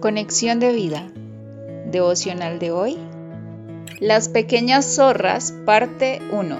Conexión 0.00 0.60
de 0.60 0.72
vida. 0.72 1.10
Devocional 1.90 2.58
de 2.58 2.70
hoy. 2.70 2.96
Las 4.00 4.30
pequeñas 4.30 4.86
zorras, 4.86 5.52
parte 5.66 6.22
1. 6.32 6.56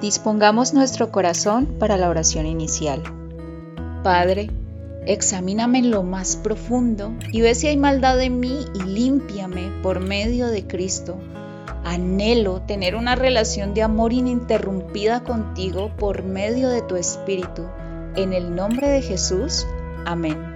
Dispongamos 0.00 0.72
nuestro 0.72 1.12
corazón 1.12 1.66
para 1.78 1.98
la 1.98 2.08
oración 2.08 2.46
inicial. 2.46 3.02
Padre, 4.02 4.48
examíname 5.04 5.80
en 5.80 5.90
lo 5.90 6.02
más 6.02 6.36
profundo 6.36 7.12
y 7.30 7.42
ve 7.42 7.54
si 7.54 7.66
hay 7.66 7.76
maldad 7.76 8.18
en 8.22 8.40
mí 8.40 8.64
y 8.74 8.82
límpiame 8.84 9.70
por 9.82 10.00
medio 10.00 10.46
de 10.46 10.66
Cristo. 10.66 11.18
Anhelo 11.84 12.62
tener 12.62 12.96
una 12.96 13.14
relación 13.14 13.74
de 13.74 13.82
amor 13.82 14.14
ininterrumpida 14.14 15.22
contigo 15.22 15.90
por 15.98 16.22
medio 16.22 16.70
de 16.70 16.80
tu 16.80 16.96
Espíritu. 16.96 17.66
En 18.16 18.32
el 18.32 18.54
nombre 18.56 18.88
de 18.88 19.02
Jesús. 19.02 19.66
Amén. 20.06 20.53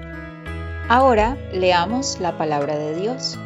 Ahora 0.91 1.37
leamos 1.53 2.19
la 2.19 2.39
palabra 2.39 2.79
de 2.79 2.95
Dios. 2.95 3.39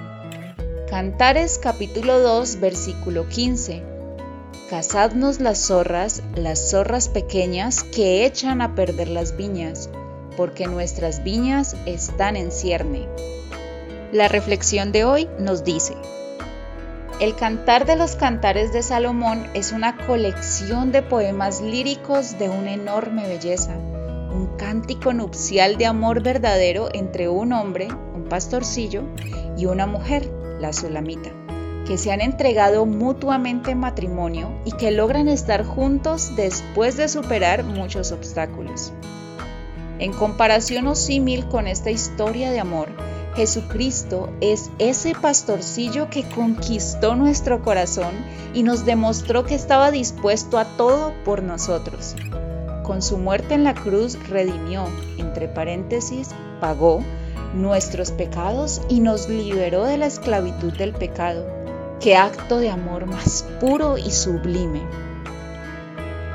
Cantares 0.89 1.59
capítulo 1.59 2.21
2 2.21 2.61
versículo 2.61 3.29
15. 3.29 3.83
Cazadnos 4.71 5.41
las 5.41 5.67
zorras, 5.67 6.23
las 6.37 6.71
zorras 6.71 7.09
pequeñas 7.09 7.83
que 7.83 8.25
echan 8.27 8.61
a 8.61 8.77
perder 8.77 9.09
las 9.09 9.37
viñas, 9.37 9.91
porque 10.37 10.69
nuestras 10.69 11.25
viñas 11.25 11.75
están 11.85 12.37
en 12.37 12.53
cierne. 12.53 13.09
La 14.13 14.29
reflexión 14.29 14.93
de 14.93 15.05
hoy 15.05 15.29
nos 15.41 15.65
dice, 15.65 15.97
el 17.19 17.35
Cantar 17.35 17.87
de 17.87 17.97
los 17.97 18.15
Cantares 18.15 18.73
de 18.73 18.85
Salomón 18.85 19.49
es 19.53 19.73
una 19.73 19.97
colección 20.07 20.93
de 20.93 21.03
poemas 21.03 21.61
líricos 21.61 22.39
de 22.39 22.49
una 22.49 22.73
enorme 22.73 23.27
belleza 23.27 23.75
un 24.33 24.47
cántico 24.57 25.13
nupcial 25.13 25.77
de 25.77 25.87
amor 25.87 26.23
verdadero 26.23 26.89
entre 26.93 27.29
un 27.29 27.53
hombre, 27.53 27.89
un 28.15 28.25
pastorcillo, 28.25 29.03
y 29.57 29.67
una 29.67 29.87
mujer, 29.87 30.31
la 30.61 30.73
sulamita, 30.73 31.31
que 31.87 31.99
se 31.99 32.13
han 32.13 32.21
entregado 32.21 32.87
mutuamente 32.87 33.73
en 33.73 33.81
matrimonio 33.81 34.51
y 34.65 34.73
que 34.73 34.91
logran 34.91 35.29
estar 35.29 35.65
juntos 35.65 36.35
después 36.37 36.97
de 36.97 37.09
superar 37.09 37.65
muchos 37.65 38.13
obstáculos. 38.13 38.93
En 39.99 40.13
comparación 40.13 40.87
o 40.89 40.95
símil 40.95 41.47
con 41.47 41.69
esta 41.69 41.91
historia 41.91 42.51
de 42.51 42.61
amor, 42.61 42.89
Jesucristo 43.37 44.31
es 44.41 44.71
ese 44.79 45.15
pastorcillo 45.15 46.11
que 46.11 46.25
conquistó 46.25 47.15
nuestro 47.15 47.63
corazón 47.63 48.13
y 48.53 48.63
nos 48.63 48.85
demostró 48.85 49.45
que 49.45 49.55
estaba 49.55 49.91
dispuesto 49.91 50.59
a 50.59 50.65
todo 50.77 51.15
por 51.25 51.43
nosotros. 51.43 52.15
Con 52.83 53.01
su 53.01 53.17
muerte 53.17 53.55
en 53.55 53.65
la 53.65 53.75
cruz 53.75 54.19
redimió, 54.29 54.87
entre 55.19 55.49
paréntesis, 55.49 56.31
pagó 56.61 57.03
nuestros 57.55 58.11
pecados 58.11 58.81
y 58.89 59.01
nos 59.01 59.29
liberó 59.29 59.85
de 59.85 59.99
la 59.99 60.07
esclavitud 60.07 60.73
del 60.73 60.93
pecado. 60.93 61.47
Qué 62.01 62.17
acto 62.17 62.59
de 62.59 62.71
amor 62.71 63.07
más 63.07 63.45
puro 63.61 63.99
y 63.99 64.11
sublime. 64.11 64.83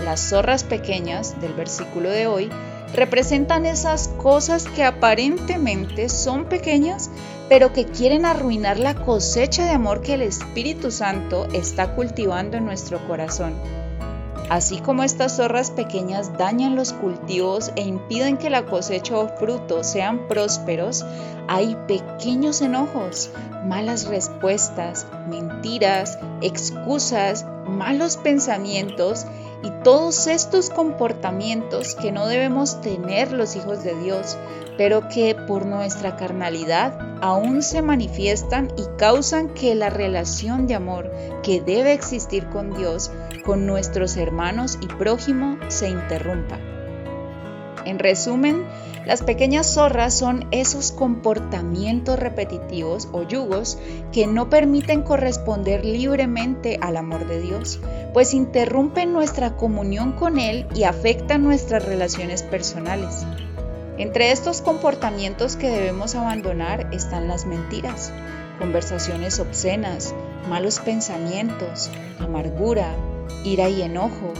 Las 0.04 0.30
zorras 0.30 0.64
pequeñas 0.64 1.42
del 1.42 1.54
versículo 1.54 2.09
de 2.09 2.28
hoy 2.28 2.50
representan 2.94 3.66
esas 3.66 4.08
cosas 4.08 4.66
que 4.66 4.86
aparentemente 4.86 6.08
son 6.08 6.45
pequeñas, 6.45 7.09
pero 7.50 7.73
que 7.73 7.86
quieren 7.86 8.26
arruinar 8.26 8.80
la 8.80 8.95
cosecha 8.95 9.66
de 9.66 9.72
amor 9.72 10.02
que 10.02 10.14
el 10.14 10.22
Espíritu 10.22 10.92
Santo 10.92 11.48
está 11.52 11.95
cultivando 11.95 12.56
en 12.56 12.66
nuestro 12.66 13.06
corazón. 13.08 13.54
Así 14.50 14.80
como 14.80 15.03
estas 15.03 15.36
zorras 15.36 15.72
pequeñas 15.72 16.38
dañan 16.38 16.78
los 16.78 16.94
cultivos 16.94 17.73
e 17.76 17.81
impiden 17.81 18.38
que 18.38 18.50
la 18.50 18.66
cosecha 18.66 19.17
o 19.17 19.28
frutos 19.28 19.88
sean 19.88 20.28
prósperos, 20.30 21.06
hay 21.50 21.76
pequeños 21.88 22.62
enojos, 22.62 23.30
malas 23.66 24.08
respuestas, 24.08 25.06
mentiras, 25.30 26.17
excusas, 26.42 27.45
malos 27.67 28.16
pensamientos 28.16 29.26
y 29.64 29.72
todos 29.84 30.28
estos 30.28 30.70
comportamientos 30.70 31.95
que 31.95 32.12
no 32.12 32.28
debemos 32.28 32.82
tener 32.82 33.32
los 33.32 33.56
hijos 33.56 33.84
de 33.84 33.95
Dios, 33.95 34.38
pero 34.78 35.08
que 35.10 35.36
por 35.36 35.66
nuestra 35.66 36.16
carnalidad 36.16 36.98
aún 37.22 37.64
se 37.64 37.82
manifiestan 37.82 38.72
y 38.78 38.84
causan 38.98 39.50
que 39.50 39.76
la 39.76 39.90
relación 39.90 40.67
de 40.67 40.76
amor 40.76 41.12
que 41.42 41.62
debe 41.62 41.94
existir 41.94 42.48
con 42.50 42.76
Dios, 42.76 43.12
con 43.46 43.66
nuestros 43.66 44.17
hermanos 44.17 44.78
y 44.82 44.88
prójimo, 44.88 45.58
se 45.70 45.90
interrumpa. 45.90 46.60
En 47.87 47.99
resumen, 47.99 48.65
las 49.05 49.21
pequeñas 49.23 49.73
zorras 49.73 50.14
son 50.14 50.45
esos 50.52 50.92
comportamientos 50.92 52.20
repetitivos 52.20 53.08
o 53.14 53.23
yugos 53.23 53.77
que 54.11 54.27
no 54.27 54.49
permiten 54.49 55.03
corresponder 55.03 55.86
libremente 55.86 56.77
al 56.81 56.98
amor 56.98 57.25
de 57.25 57.39
Dios, 57.39 57.80
pues 58.11 58.33
interrumpen 58.33 59.14
nuestra 59.14 59.55
comunión 59.55 60.11
con 60.11 60.37
Él 60.37 60.67
y 60.75 60.83
afectan 60.83 61.45
nuestras 61.45 61.86
relaciones 61.86 62.43
personales. 62.43 63.25
Entre 63.98 64.33
estos 64.33 64.61
comportamientos 64.61 65.55
que 65.55 65.69
debemos 65.69 66.14
abandonar 66.15 66.93
están 66.93 67.30
las 67.30 67.45
mentiras, 67.45 68.11
conversaciones 68.59 69.39
obscenas, 69.39 70.14
malos 70.49 70.80
pensamientos, 70.80 71.89
amargura, 72.19 72.93
ira 73.45 73.69
y 73.69 73.81
enojo, 73.81 74.33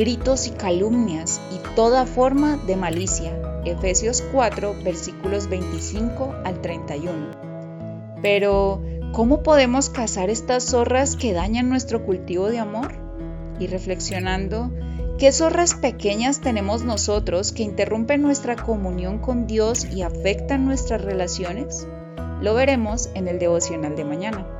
gritos 0.00 0.46
y 0.46 0.52
calumnias 0.52 1.42
y 1.54 1.58
toda 1.76 2.06
forma 2.06 2.56
de 2.66 2.74
malicia. 2.74 3.36
Efesios 3.66 4.24
4 4.32 4.76
versículos 4.82 5.46
25 5.50 6.36
al 6.42 6.62
31. 6.62 8.16
Pero, 8.22 8.80
¿cómo 9.12 9.42
podemos 9.42 9.90
cazar 9.90 10.30
estas 10.30 10.64
zorras 10.64 11.16
que 11.16 11.34
dañan 11.34 11.68
nuestro 11.68 12.02
cultivo 12.02 12.48
de 12.48 12.60
amor? 12.60 12.94
Y 13.58 13.66
reflexionando, 13.66 14.70
¿qué 15.18 15.32
zorras 15.32 15.74
pequeñas 15.74 16.40
tenemos 16.40 16.82
nosotros 16.82 17.52
que 17.52 17.62
interrumpen 17.62 18.22
nuestra 18.22 18.56
comunión 18.56 19.18
con 19.18 19.46
Dios 19.46 19.84
y 19.84 20.00
afectan 20.00 20.64
nuestras 20.64 21.02
relaciones? 21.02 21.86
Lo 22.40 22.54
veremos 22.54 23.10
en 23.12 23.28
el 23.28 23.38
devocional 23.38 23.96
de 23.96 24.04
mañana. 24.06 24.59